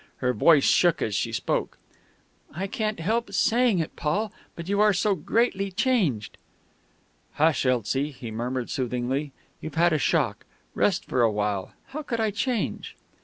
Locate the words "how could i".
11.89-12.31